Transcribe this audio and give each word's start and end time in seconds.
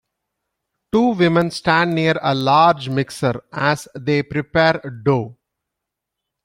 Two 0.91 1.09
women 1.11 1.51
stand 1.51 1.93
near 1.93 2.15
a 2.23 2.33
large 2.33 2.89
mixer 2.89 3.39
as 3.53 3.87
they 3.93 4.23
prepare 4.23 4.79
dough. 5.05 5.37